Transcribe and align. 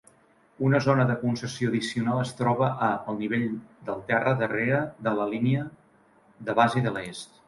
Una 0.67 0.77
zona 0.83 1.03
de 1.09 1.15
concessió 1.23 1.67
addicional 1.71 2.21
es 2.21 2.31
troba 2.39 2.69
a 2.85 2.87
al 3.13 3.19
nivell 3.19 3.45
del 3.89 4.01
terra 4.07 4.33
darrera 4.39 4.79
de 5.09 5.13
la 5.21 5.29
línia 5.35 5.67
de 6.49 6.57
base 6.61 6.83
de 6.87 6.95
l'est. 6.97 7.39